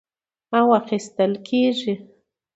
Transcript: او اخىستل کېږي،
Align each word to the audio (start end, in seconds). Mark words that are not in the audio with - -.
او 0.59 0.67
اخىستل 0.77 1.33
کېږي، 1.51 1.93